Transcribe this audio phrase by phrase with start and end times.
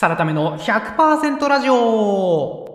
[0.00, 2.69] サラタメの100%ラジオ。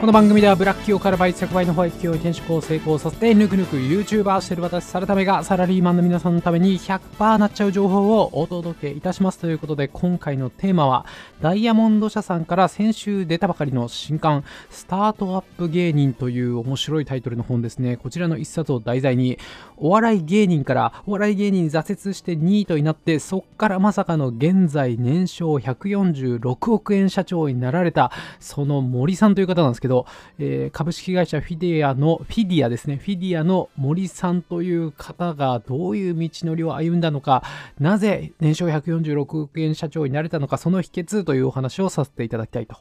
[0.00, 11.04] この番組ではブラック企業から倍100倍のホワイト企業に転職を成功させてぬくぬく YouTuber してる私サラタメがサラリーマンの皆さんのために100%なっちゃう情報をお届けいたしますということで今回のテーマは
[11.42, 17.96] ダイヤモンド社さんから先週出たばかりの新刊スタートアップ芸人という面白いタイトルの本ですね。
[17.96, 19.36] こちらの一冊を題材に
[19.76, 30.06] お笑い芸人からお笑い芸人挫折してニートになってそっからまさかの現在年商146億円社長になられたその森さんという方なんですけど、けど
[30.38, 37.42] えー、株式会社フィディアのフィディアですねフィディアの森さんという方がどういう道のりを歩んだのか
[37.80, 42.76] なぜ年商146億円社長になれたのかその秘訣というお話をさせていただきたいと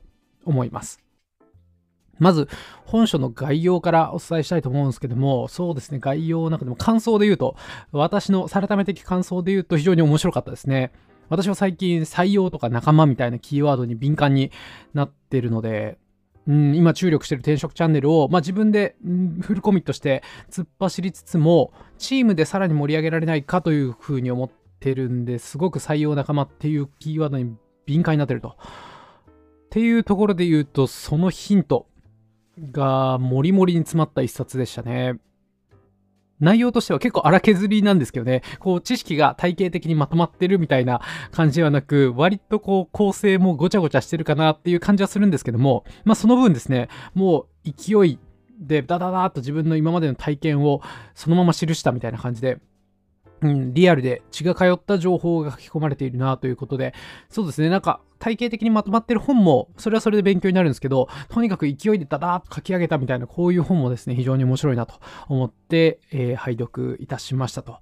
[0.45, 0.99] 思います
[2.19, 2.47] まず、
[2.85, 7.55] 本書の概要からお伝えしたいと思うんですけども、そうですね、概要の中でも感想で言うと、
[7.91, 10.91] 私のサラタメ的感想で言うと非常に面白かったですね。
[11.29, 14.51] 私は最近採用とか仲間みたいなキーワードに敏感に
[14.93, 15.97] なってるので、
[16.47, 28.55] うん、今注力してる転職チャンネルを、まあ、自分で、うん、フルコミットして突っ走りつつも、チームでさらに盛り上げられないかというふうに思ってるんですごく採用仲間っていうキーワードに敏感になってると。
[28.57, 31.87] っていうところで言うと、そのヒント、
[32.71, 35.19] がもりもりに詰まった一冊でしたね。
[36.39, 48.19] 内容としては結構荒削りなんですけどね、こう知識が体系的にまとまってるみたいな感じではなく、割とこう構成もごちゃごちゃしてるかなっていう感じはするんですけども、まあその分ですね、もう勢い
[48.59, 50.81] でダダダーと自分の今までの体験を
[51.15, 52.59] そのまま記したみたいな感じで、
[53.41, 56.93] うん、リアルで血が通った情報が書き込まれているなということで、
[57.29, 64.95] そうですね、なんか体系的にまとまってる本も、それはそれで勉強になるんですけど、とにかく勢いでダダーッと書き上げたみたいな、こういう本もですね、非常に面白いなと
[65.27, 67.79] 思って、えー、拝読いたしましたと。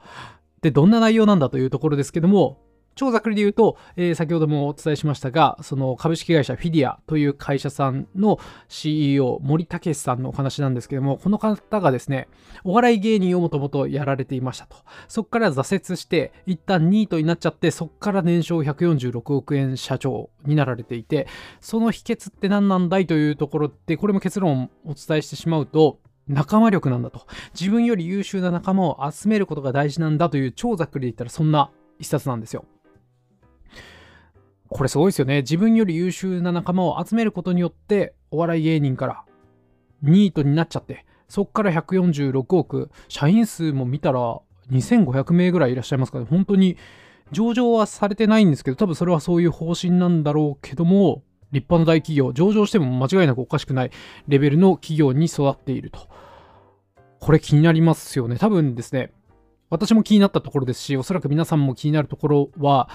[0.62, 2.65] で、どんな内容なんだというところですけども、
[2.96, 12.30] 超ざっくりで言うと、えー、先ほどもお伝えしましたが、その株式会社フィディアという会社さんの CEO、森武さんのお話なんですけども、この方がですね、
[12.64, 14.78] お笑い芸人をもともとやられていましたと。
[15.08, 21.28] そこから挫折して、一旦ニートになっちゃって、そこから年商146億円社長になられていて、
[21.60, 27.28] その秘訣って何なんだいというところで、これも結論をお伝えしてしまうと、仲間力なんだと。
[27.60, 32.66] 自分より優秀な仲間を集めることが大事なんだという超ざっくりで言ったらそんな一冊なんですよ。
[34.70, 35.38] これすごいですよね。
[35.42, 39.24] 自分より優秀な仲間を集めることによって、お笑い芸人から
[40.02, 44.40] ニートになっちゃって、そっから146億、社員数も見たら
[44.72, 46.78] 2500名ぐらいいらっしゃいますから、本当に
[47.32, 53.92] 上場はされてないんですけど、多分それはそういう方針なんだろうけども、立派な大企業、上場しても間違いなくおかしくない
[54.28, 56.00] レベルの企業に育っていると。
[57.20, 58.38] これ気になりますよね。
[58.38, 59.12] 多分ですね、
[59.70, 62.90] 私も気になったところですし、おそらく皆さんも気になるところは、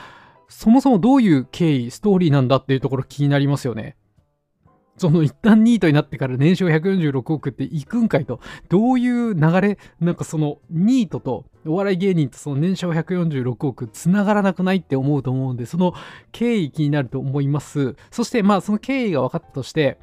[0.50, 3.97] そもそもどういう経緯、ストーリーなんだっていうところ気になりますよね。
[4.97, 15.94] その一旦ニートになってから年商146億っていくんかいと、どういう流れ、なんかそのニートとお笑い芸人とその年商146億つながらなくないって思うと思うんで、その
[16.33, 17.97] 経緯気になると思います。
[18.11, 19.99] そしてまあその経緯が分かったとして、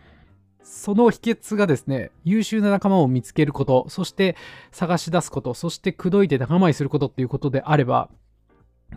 [0.64, 4.36] その秘訣がですね、優秀な仲間を見つけること、そして
[4.72, 8.10] 探し出すこと、そして口説いて仲間にすることっていうことであれば、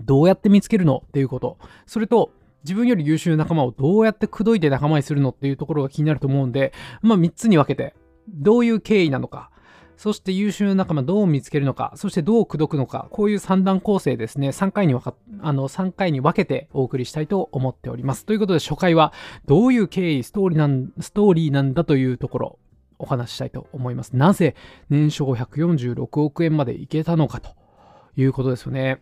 [0.02, 1.58] どうやって見つけるのっていうこと。
[1.86, 2.32] それと、
[2.64, 7.94] 自分より優秀な仲間をどうやって口説いて仲間にするのっていうところが気になると思うんで、まあ3つに分けて、
[8.28, 9.50] どういう経緯なのか、
[10.00, 18.24] そして優秀な仲間どう見つけるのか、そしてどう口説くのか、こういう三段構成ですね、3回に分かあの3回に分けてお送りしたいと思っております。
[18.24, 19.12] ということで初回は
[19.46, 22.58] どういう経緯、ストーリーなんストーリーなんだというところ、
[22.98, 24.16] お話ししたいと思います。
[24.16, 24.54] なぜ
[24.88, 27.50] 年商146億円までいけたのかと
[28.16, 29.00] いうことですよね。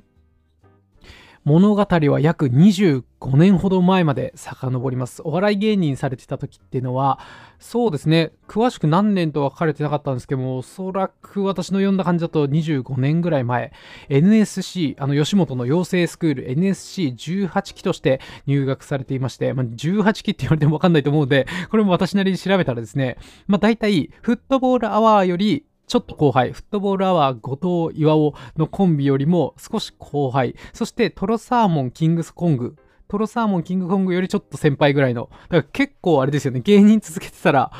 [1.48, 5.22] 物語は約25年ほど前まで遡ります。
[5.24, 7.18] お笑い芸人されてた時っていうのは、
[7.58, 13.72] そうですね、詳しく何年とは書かれてなかったんですけども、おそらく私の読んだ感じだと25年ぐらい前、
[14.10, 23.16] NSC、あの吉本の養成スクール NSC18 期として入学されていまして、まあ、18期って言われてもわかんないと思うので、これも私なりに調べたらですね、
[23.46, 32.76] まあ大体、フットボールアワーよりちょっと後輩、フットボールアワー後藤岩尾のコンビよりも少し後輩、そしてトロサーモンキングスコング、
[33.08, 37.72] トロサーモンキングコングよりちょっと先輩ぐらいの、だから結構あれですよね、芸人続けてたら、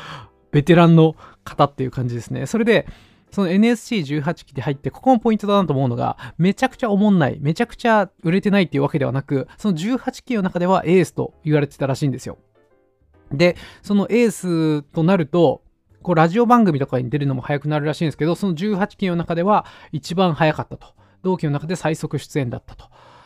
[0.51, 2.47] ベテランの方っていう感じですね。
[2.47, 2.87] それで、
[3.31, 12.39] その NSC18 期で入って、ここもポイントだなと思うのが、めちゃくちゃおもんない、めちゃくちゃ売れてないっていうわけではなく、その18期の中ではエースと言われてたらしいんですよ。
[13.31, 15.61] で、そのエースとなると、
[16.01, 20.87] こうラジオ番組とかに出るのも早くなるらしいんですけど、その18期の中では一番早かったと。
[21.21, 22.85] 同期の中で最速出演だったと。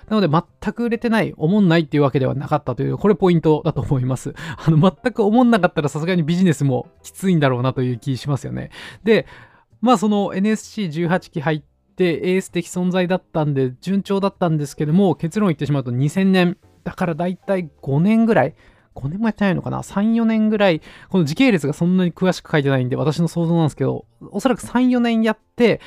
[0.09, 4.33] なので全く売れてない、思んないっていうわけではなかったという、これポイントだと思います。
[4.57, 8.71] あの、全く思んなかったらさすがにビジネスもきついんだろうなという気しますよね。
[9.03, 9.25] で、
[9.81, 11.61] まあその NSC18 期入っ
[11.95, 18.55] てエース的存在だったんで順調だったんですけども、結論言ってしまうと2000年、だからだいたい5年ぐらい、
[18.95, 25.81] 5年もやってないのかな ?3、4年ぐらい、この時系列がそんなに詳しく書いてないんで、私の想像なんですけど、おそらく3、4年やって、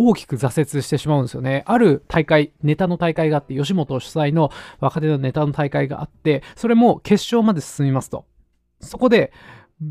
[0.00, 1.64] 大きく挫折してしまうんですよね。
[1.66, 8.24] ある大会、ネタの大会があって、吉本主催の若手のネタの大会があって、それも決勝まで進みますと。
[8.80, 9.32] そこで、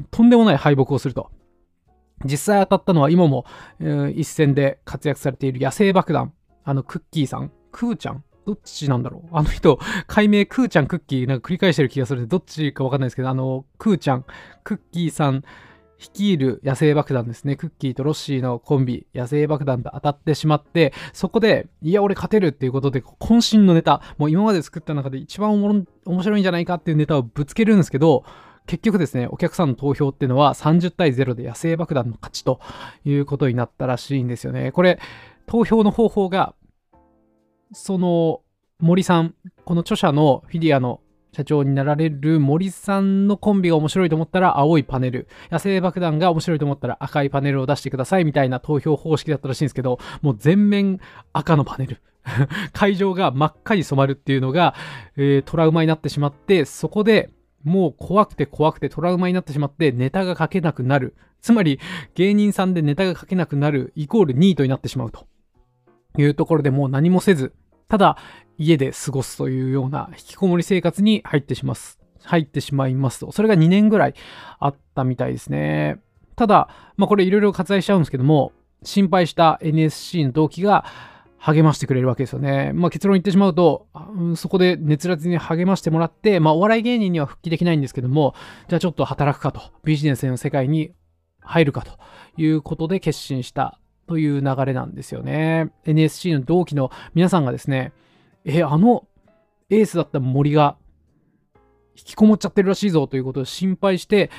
[0.10, 1.30] とんでもない敗北をすると。
[2.24, 3.46] 実際当たったのは今も、
[3.80, 6.34] えー、一戦で活躍されている野生爆弾。
[6.64, 7.52] あの、クッキーさん。
[7.72, 9.28] クーちゃんどっちなんだろう？
[9.34, 9.78] あの人、
[10.08, 14.26] 解明クーちゃん、クッキー、なんか繰り返してる気がするんで、どっちかわかんないですけど、あの、クーちゃん、
[14.64, 15.44] クッキーさん、
[16.00, 17.56] 率いる野生爆弾ですね。
[17.56, 25.62] クッキーとロッシーのコンビ、野生爆弾と当たってしまって、そこで、いや、俺勝てるっていうことで、渾身のネタ、もう今まで作った中で一番
[26.06, 28.24] 面白いんじゃないかっていうネタをぶつけるんですけど、
[28.68, 32.60] 結局ですね、お客さんの投票っていうのは30対0で野生爆弾の勝ちと
[33.04, 34.72] いうことになったらしいんですよね。
[34.72, 35.00] これ、
[35.48, 36.54] 投票の方法が、
[37.74, 38.42] その
[38.80, 39.36] 森さん、
[39.66, 41.02] この著者のフィディアの
[41.34, 51.00] 社長になられる森さんのコンビが面白いと思ったら青いパネル、野生爆弾が面白いと思ったら赤いパネルを出してくださいみたいな投票方式だったらしいんですけど、もう全面
[51.34, 52.02] 赤のパネル。
[52.74, 54.76] 会場が真っ赤に染まるっていうのが、
[55.16, 57.30] えー、トラウマになってしまって、そこで
[57.64, 61.16] もう怖くて怖くてトラウマになってしまってネタが書けなくなる。
[61.42, 61.80] つまり
[62.16, 65.28] 芸人さんでネタが書けなくなるイコールニートになってしまうと
[66.18, 67.54] いうところでもう何もせず、
[67.88, 68.18] ただ
[68.58, 72.00] 家で過ごすというような引きこもり生活に入ってします。
[72.24, 73.32] 入ってしまいますと。
[73.32, 74.14] それが2年ぐらい
[74.60, 76.00] あったみたいですね。
[76.36, 78.52] ただ、まあこれいろいろ割愛しちゃうんですけども、
[78.84, 80.86] 心配した NSC の動機が
[81.40, 82.72] 励ましてくれるわけですよね。
[82.74, 88.36] まあ結論言ってしまうと、うん、そこで熱烈に励ましてもらって、まあお笑い芸人には復帰できないんですけども、
[88.68, 90.92] じゃあちょっと働くかと、ビジネスへの世界に
[91.42, 91.92] 入るかと
[92.38, 95.72] いうことで決心したという流れなんですよね。
[95.86, 97.92] NSC の同期の皆さんがですね、
[98.46, 99.06] え、あの
[99.70, 100.78] エースだった森が
[101.98, 104.30] 引きこもっちゃってるらしいぞということを心配して、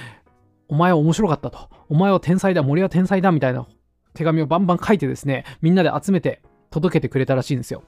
[0.69, 1.69] お前は面白かったと。
[1.88, 3.67] お前は天才だ、森は天才だみたいな
[4.15, 7.82] 手紙をバンバン書いてですね、みんなで集めて届けてくれたらしいんですよ。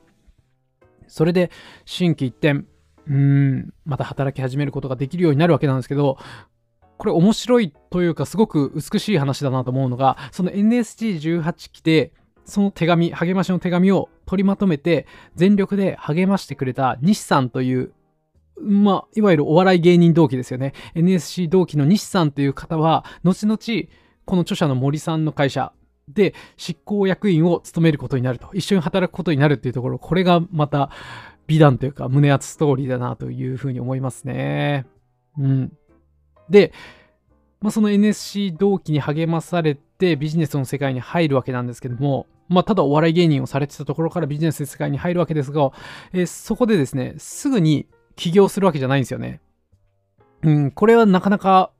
[1.06, 1.50] それで、
[1.84, 6.18] 心機一転、うーん、また働き始めることができるようになるわけなんですけど、
[7.00, 12.12] これ面白いというかすごく美しい話だなと思うのが、その NSG18 期で、
[12.44, 17.94] その手紙、励ましの手紙を取りまとめて、全力で励ましてくれた西さんという、
[18.60, 20.74] まあ、いわゆるお笑い芸人同期ですよね。
[20.94, 23.88] NSC 同期の西さんという方は、後々、
[24.26, 25.72] この著者の森さんの会社
[26.06, 28.50] で執行役員を務めることになると。
[28.52, 30.90] 一緒に働くことになるっていうところ、これがまた
[31.46, 34.84] 美談というか胸熱ストーリーだなというふうに思いますね。
[35.38, 35.72] うん。
[36.50, 36.72] で、
[37.60, 45.70] まあ、その NSC 同期に励まされてビジネスの世界に入るわけなんですけども、まあ、ただお笑い芸人をされてたところからビジネスの世界に入るわけですが、
[46.12, 47.86] えー、そこでですね、すぐに
[48.16, 49.40] 起業するわけじゃないんですよね。
[50.42, 51.70] うん、これはなかなか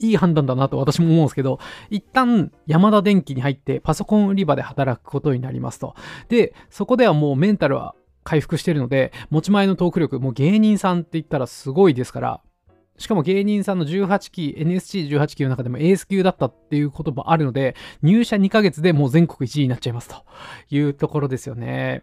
[0.00, 1.58] いい判断だなと私も思うんですけど、
[1.90, 5.94] 一旦山田電機に入ってパソコン売り場で働くことになりますと。
[6.28, 7.94] で、そこではもうメンタルは
[8.24, 12.40] 回復してるので、持ち前のトーク力、もう芸人さんって言ったらすごいですから、
[13.00, 20.16] しかも芸人さんの18期、NSC18 期の中でもエース級だったっていうこともあるので、入社2ヶ月でもう全国1位になっちゃいますと
[20.68, 22.02] いうところですよね。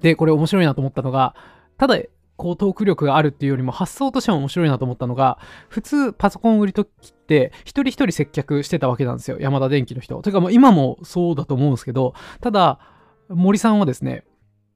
[0.00, 1.36] で、これ面白いなと思ったのが、
[1.76, 1.96] ただ、
[2.36, 9.38] こうトーク力があるっていうよりも発想としても面白いなと思ったのが、普通パソコン売りときって一人一人接客してたわけなんですよ。
[9.38, 10.20] 山田電機の人。
[10.22, 12.80] てかもう今もそうだと思うんですけど、ただ、
[13.28, 14.24] 森さんはですね、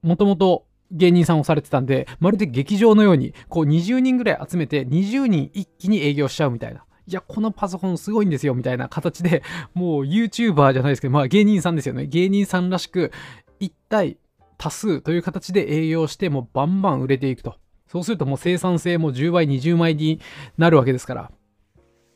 [0.03, 6.85] もともと芸人さんをされてたんで、まるで劇場のように、こう20人ぐらい集めて20人一気に営業しちゃうみたいな。
[7.07, 9.43] いや、このパソコンすごいんですよ、みたいな形で、
[9.75, 12.07] もう YouTuber じゃないですけど、まあ芸人さんですよね。
[12.07, 13.11] 芸人さんらしく、
[13.59, 14.19] 一体
[14.59, 17.57] 多数という形で営業して、もうバンバン売れていくと。
[17.89, 20.21] そうするともう生産性も10倍、20倍に
[20.57, 21.33] なるわけですから、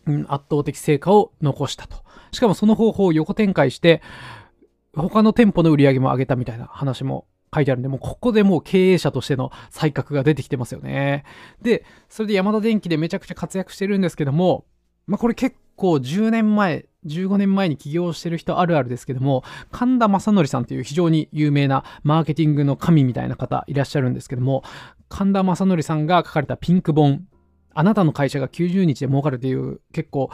[0.07, 1.99] うん、圧倒的成果を残したと。
[2.31, 4.01] しかもその方法を横展開して、
[4.95, 7.27] 他の店舗の売り上げも上げたみたいな話も
[7.57, 11.25] 書いてあるんで、もうここでもう経営者としての才覚が出てきてますよね。
[11.63, 14.67] で、それで山田電機でめちゃくちゃ活躍してるんですけども、
[15.07, 24.63] まあこれ結構10年前、15年前に起業してる人あるあるですけども、神田正則さんという非常に有名なマーケティングの神みたいな方いらっしゃるんですけども、
[25.09, 27.27] 神田正則さんが書かれたピンク本、
[27.75, 30.31] あなたの会社が90日で儲かるという結構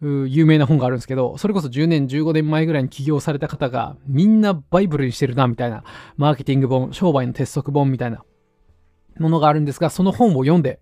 [0.00, 5.82] 有名な本があるんですけど、それこそ10年、15年前ぐらいに起業された方が、みんなバイブルにしてるな、みたいな、
[6.16, 8.24] マーケティング本、商売の鉄則本みたいな
[9.18, 10.80] ものがあるんですが、その本を読んで、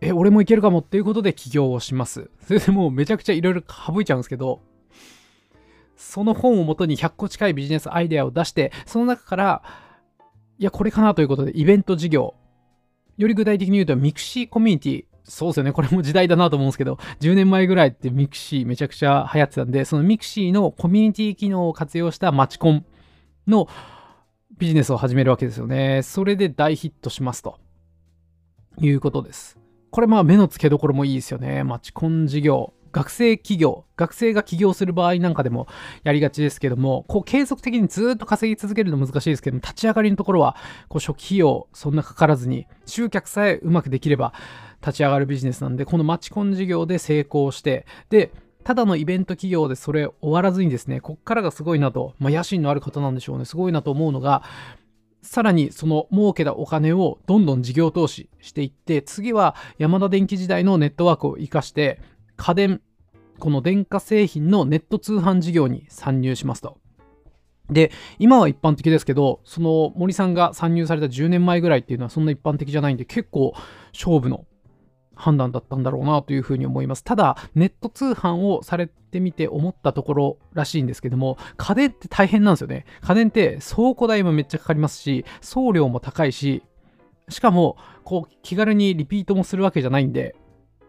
[0.00, 2.30] え、俺もいけるかもっていうことで起業をします。
[2.40, 4.62] それでもうめちゃくちゃいろいろ省いちゃうんですけど、
[5.96, 9.62] その本をもとに100個近いビジネスアイデアを出して、その中から、
[10.58, 12.34] いや、これかなということで、イベント事業。
[13.16, 15.04] より具体的に言うと、 mixi コミュニティ。
[15.28, 15.72] そうですよね。
[15.72, 22.84] これも時代だなと思うんですけど、10年前ぐらいって mixi めちゃくちゃ流行ってたんで、その mixi のコミュニティ機能を活用した街コン
[23.46, 23.68] の
[24.56, 26.02] ビジネスを始めるわけですよね。
[26.02, 27.58] それで大ヒットしますと
[28.78, 29.58] いうことです。
[29.90, 31.62] これまあ目の付けどころもいいですよね。
[31.62, 32.72] マチコン事業。
[32.92, 35.66] 学生企業、学生が起業する場合なんかでも
[36.04, 40.56] やりがちですけども、こう継続的にずっと稼ぎ続けるの難しいですけども、立ち上がりのところは、
[40.88, 44.32] こう初期費用そんなかからずに、集客さえうまくできれば
[44.80, 48.32] 立ち上がるビジネスなんで、このマチコン事業で成功して、で、
[48.64, 54.42] ただのイベント企業でそれ終わらずにですね、こっからがすごいなと、まあ、野心のある方なんでしょうね、すごいなと思うのが、
[55.22, 62.00] さらにその儲けたお金をどんどん事業投資していって、次は山田電機時代のネットワークを活かして、
[62.38, 62.80] 家電、
[63.38, 66.78] この電化製品のネット通販事業に参入しますと。
[67.68, 73.52] で、今は一般的ですけど、その森さんが参入された10年前ぐらいっていうのはそんな一般的じゃないんで、結構
[73.92, 74.46] 勝負の
[75.14, 77.04] 判断だったんだろうなというふうに思います。
[77.04, 82.86] ただ、ネット通販をされてみて思ったところらしいんですけども、家電って大変なんですよね。
[83.02, 86.62] 家電って倉庫代もめっちゃかかりますし、送料も高いし、
[87.28, 90.34] しかも、こう、気軽にリピートもするわけじゃないんで、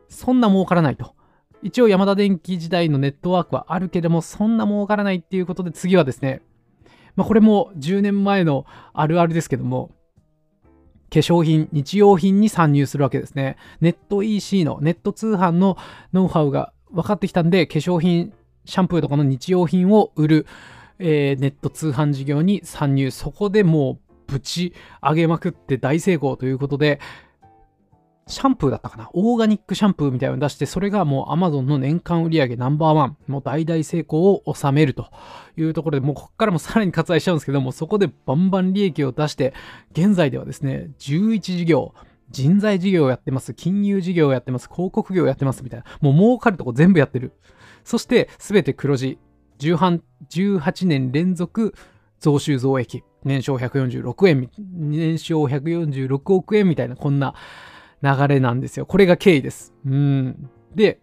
[0.07, 1.15] そんな儲からないと。
[1.61, 6.41] 一応山田電機時代のネットワークはあるけれども、そんな儲からないっていうことで次はですね、
[7.15, 9.91] まあ、これも10年前のあるあるですけども、
[11.09, 13.57] 化粧品、日用品に参入するわけですね。
[13.81, 15.77] ネット EC の、ネット通販の
[16.13, 18.31] ノウハウが分かってきたんで、化粧品、
[18.65, 20.45] シャンプーとかの日用品を売る、
[20.99, 23.09] えー、ネット通販事業に参入。
[23.11, 26.99] そこでもうぶち上げまくって大成功ということで、
[28.29, 29.09] シャンプーだったかな？
[29.13, 35.07] オーガニックシャンプーみたいなの出して、それがもう Amazon の年間売上ナンバーワン、もう大々成功を収めると
[35.57, 39.53] いうところで、もうここからもさらに割愛しちゃうんですけども、そこでバンバン利益を出して、
[39.91, 41.93] 現在ではですね、11事業、
[42.29, 47.33] 人材事業をやってます、金融事業をやってます、広告業をやってますみたいな、もう儲かるとこ全部やってる。
[47.83, 49.17] そして、すべて黒字。
[49.57, 50.01] 18
[50.85, 51.73] 年連続
[52.19, 53.03] 増収増益。
[53.25, 57.33] 年商146円、年商146億円みたいな、こんな
[58.01, 58.85] 流れなんですよ。
[58.85, 59.73] これが経緯です。
[59.85, 60.49] うん。
[60.75, 60.99] で、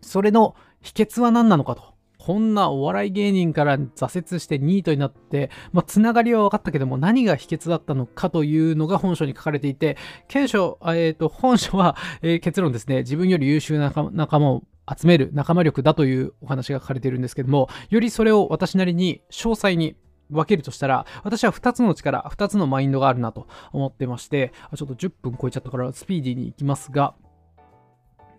[0.00, 1.96] それの秘訣は何なのかと。
[2.18, 14.64] こんなお笑い芸人から挫折してニートになって、まあ、つながりは分かったけども、何が秘訣だったのかというのが本書に書かれていて、検証、えっ、ー、と、本書は、えー、結論ですね、自分より優秀な仲間を
[14.98, 19.94] 集める仲間力だというお話が書かれているんですけども、よりそれを私なりに詳細に
[20.30, 27.14] 分けるとしたら、私は2つの力、2つのマインドがあるなと思ってまして、ちょっと10分超えちゃったからスピーディーに行きますが、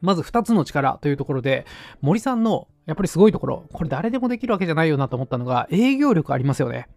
[0.02, 1.66] まず2つの力というところで、
[2.02, 6.88] 森さんのやっぱりすごいところ、これ誰でもできるわけじゃないよなと思ったのが、営業力ありますよね。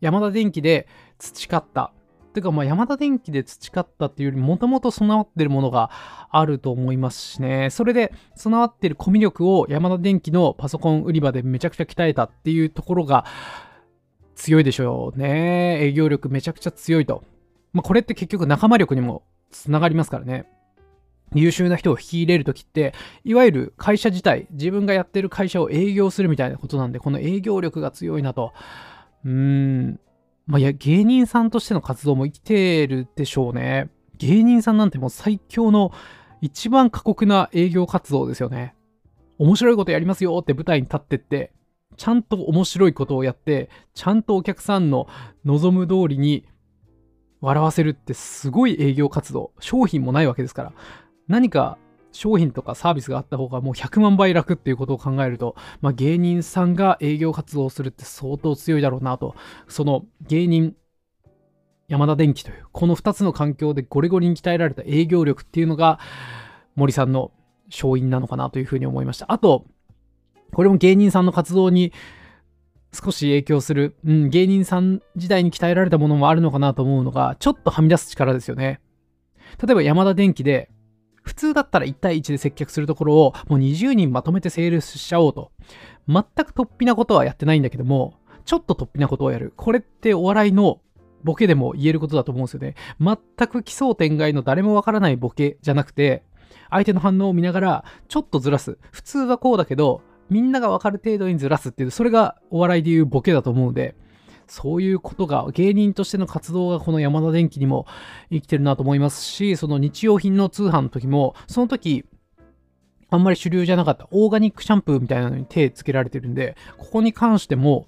[0.00, 0.86] 山田電機で
[1.18, 1.92] 培った。
[2.32, 5.90] てか、まあ、山田電機で培ったっていうより、もともと備わってるものが
[6.30, 7.70] あると思いますしね。
[7.70, 13.26] それで、備わってるコミュ力を山田電機のパソコン売り場でめちゃくちゃ鍛えたっていうところが、
[14.40, 15.84] 強いでしょうね。
[15.84, 17.22] 営業力めちゃくちゃ強いと。
[17.74, 20.46] まあ、これって結局仲間力にもつながりますからね。
[21.34, 28.54] 優秀な人を引き入れるときって、いわゆる会社自体、自分がやってる会社を営業するみたいなことなんで、この営業力が強いなと。
[29.24, 30.00] うーん。
[30.46, 33.90] まあ、いや、芸人さんとしての活動も生きてるでしょうね。
[34.16, 35.92] 芸人さんなんてもう最強の
[36.40, 38.74] 一番過酷な営業活動ですよね。
[39.38, 41.52] 面白いことやりますよって舞台に立ってって、
[42.00, 45.06] ちゃんと面白いことをやって、ちゃんとお客さんの
[45.44, 46.46] 望む通りに
[47.42, 49.52] 笑わせるってすごい営業活動。
[49.60, 50.72] 商品もないわけですから。
[51.28, 51.76] 何か
[52.12, 59.34] 商品とかサービスがあった方がもう100万倍楽っていうことを考えると、まあ、芸人さんが営業活動をするって相当強いだろうなと。
[59.68, 60.74] その芸人、
[61.88, 66.00] 山田電機という、この2つの環境でゴリゴリに鍛えられた営業力っていうのが
[66.76, 67.30] 森さんの
[67.68, 69.30] 勝因なのかなというふうに思いました。
[69.30, 69.66] あと、
[70.52, 71.92] これも芸人さんの活動に
[72.92, 78.80] 少し影響する、うん、芸人さん時代に鍛えられたものもあるのかなと思うのが、ちょっとはみ出す力ですよね。
[79.64, 80.70] 例えば山田電機で、
[81.22, 85.52] 普通だったら1対1で接客するところをもう20人まとめてセールスしちゃおうと。
[86.08, 88.14] 全く突飛なことはやってないんだけども、
[88.44, 89.52] ちょっと突飛なことをやる。
[89.56, 90.80] これってお笑いの
[91.22, 92.74] ボケでも言えることだと思うんですよね。
[92.98, 96.24] 全く奇想天外の誰もわからないボケじゃなくて、
[96.70, 98.78] 相手の反応を見ながら、ちょっとずらす。
[98.90, 103.96] 普通はこうだけど、みんながわかる程度にずらすっていう、それがお笑いでいうボケだと思うので、
[104.46, 107.86] そういうことが、芸人としての活動がこの山田電機にも
[108.30, 112.04] 生きてるなと思いますし、その日用品の通販の時も、その時、
[113.10, 117.86] あんまり主流じゃなかったオーガニックシャンプーみたいなのに手つけられてるんで、ここに関しても、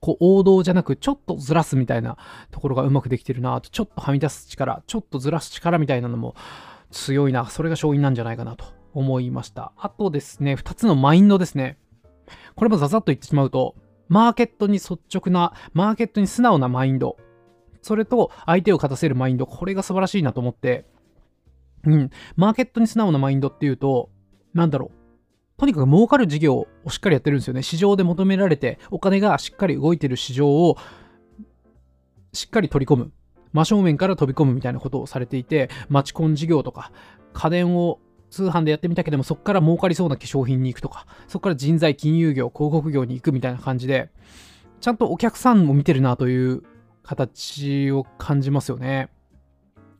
[0.00, 2.18] こう王道じゃなくちょっとずらすみたいな
[2.50, 6.34] ところがうまくできてるなと、ちょっとはみ出す力、ちょっとずらす力みたいなのも
[6.90, 9.72] 強いな、それが勝因なんじゃないかなと思いました。
[9.76, 11.78] あとですね、2つのマインドですね。
[12.56, 13.74] これもザザッと言ってしまうと、
[14.08, 17.16] マーケットに率直な、マーケットに素直なマインド。
[17.82, 19.46] それと相手を勝たせるマインド。
[19.46, 20.86] これが素晴らしいなと思って。
[21.84, 22.10] うん。
[22.36, 24.10] マーケットに素直なマインドっていうと、
[24.54, 25.04] なんだろう。
[25.56, 27.62] とにかく儲かる事業をしっかりやってるんですよね。
[27.62, 30.76] 市場で求められて、お金がしっかり動いてる市場を
[32.32, 33.12] しっかり取り込む。
[33.52, 36.90] 真正面から飛び込むみたいなことをされていて、マチコン事業とか、
[37.32, 38.00] 家電を
[38.34, 44.10] 通販でやってみたけども、そこから儲かりそうな化粧品に行くとか、そこから人材、金融業、広告業に行くみたいな感じで、
[44.80, 46.62] ちゃんとお客さんも見てるなという
[47.04, 49.08] 形を感じますよね。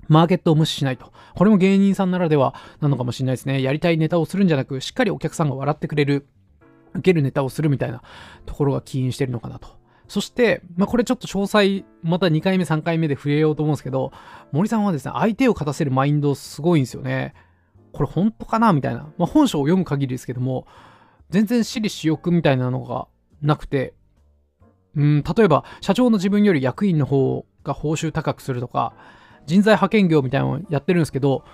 [0.08, 1.12] マーケットを無視しないと。
[1.34, 3.62] これも芸人さんならではなのかもしれないですね。
[3.62, 6.26] やりたいネタをするんじゃなく、しっかりお客さんが笑ってくれる、
[6.92, 8.02] 受けるネタをするみたいな
[8.46, 9.68] ところが起因してるのかなと。
[10.08, 14.12] そして、まあ、これちょっと詳細、また2回目、3回目で触れようと思うんですけど、
[14.52, 17.34] 森さんはですね、相手を勝たせるマインドすごいんですよね。
[17.94, 19.08] これ本当かなみたいな。
[19.16, 20.66] まあ、本書を読む限りですけども、
[21.30, 23.06] 全然私利私欲みたいなのが
[23.40, 23.94] なくて、
[24.96, 28.92] うん、例えば、社長の自分より役員の方が報酬高くするとか、
[29.46, 31.44] 人材派遣業みたいなのをやってるんですけど、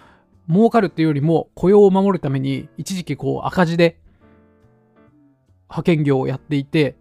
[0.49, 4.01] 儲かるっていうよりも雇用を守るために一時期こう赤字で
[5.69, 6.97] 派遣業をやっていて、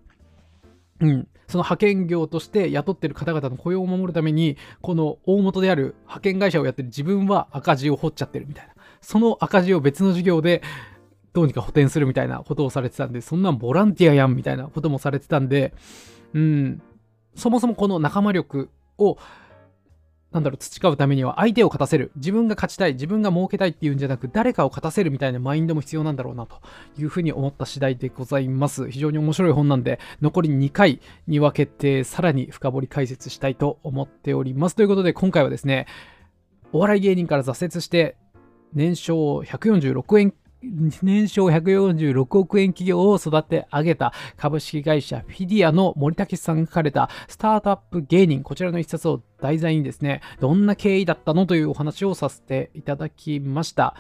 [1.00, 8.74] うん、その派遣業として雇ってる方々の雇用を守るために、この大元である派遣会社をやってる自分は赤字を掘っちゃってるみたいな。
[9.02, 10.62] その赤字を別の事業で
[11.34, 15.74] どうにか補填するみたいなことをされてたんで、そんなんボランティアやんみたいなこともされてたんで、
[16.34, 16.82] うん、
[17.36, 19.18] そもそもこの仲間力を、
[20.32, 22.12] なんだろう、培うためには相手を勝たせる。
[22.16, 26.60] 自分が勝ちたい、自分が儲けたいっていうんじゃなく、誰かを勝たせるみたいなマインドも必要なんだろうな、と
[27.00, 28.90] いうふうに思った次第でございます。
[28.92, 34.76] 非常に面白い本なんで、残り2回に分けて、さらに深掘り解説したいと思っております。
[34.76, 35.88] ということで、今回はですね、
[36.74, 38.16] お笑い芸人から挫折して、
[38.74, 40.34] 年商146円
[41.02, 53.96] 年商146億円企業を育て上げた株式会社フィディアの森武さんが書かれたスタートアップ芸人、こちらの一冊を題材にですね、どんな経緯だったのというお話をさせていただきました。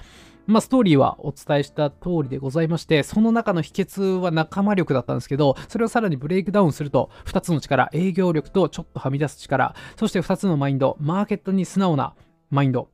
[0.47, 12.15] まあ、ストーリーはお伝えした通りでございまして、その中の秘訣は仲間力だったんですけど、それをさらにブレイクダウンすると、2つの力、営業力とちょっとはみ出す力、そして2つのマインド、マーケットに素直な
[12.49, 12.89] マインド、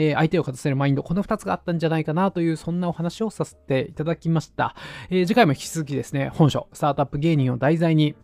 [0.00, 4.76] えー、相手を勝たせるマインド、この2つがあったんじゃないかなという、そんなお話をさせていただきました。
[5.10, 8.14] えー、次回も引き続きですね、本書、スタートアップ芸人を題材に、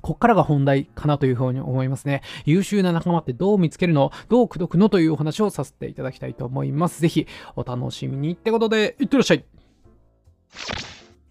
[0.00, 2.22] こっからが本題かなというふうに思いますね。
[2.46, 4.12] 優秀な仲間ってどう見つけるの？
[4.28, 4.88] どう口説くの？
[4.88, 7.02] というお話をさせていただきたいと思います。
[7.02, 9.44] ぜひお楽しみにってことで、いってらっしゃい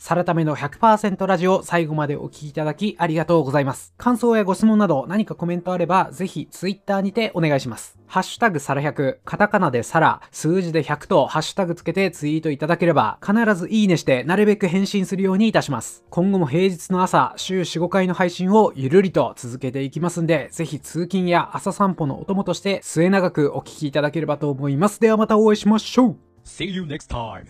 [0.07, 3.93] サラタメの100%ラジオ最後までお聴きいただきありがとうございます。
[3.97, 7.99] 感想やご質問など何かコメントあればぜひ Twitter にてお願いします。
[8.07, 16.05] ハッシュタグサラ100、カタカナでサラ、数字で100とハッシュタグつけてツイートいただければ必ずいいねしてなるべく返信するようにいたします。
[16.09, 25.01] 今後も平日の朝、週4、5回の配信をゆるりと続けていきますんで、ぜひ通勤や朝散歩のお供として末永くお聴きいただければと思います。
[25.01, 27.47] ではまたお会いしましょう See you next time.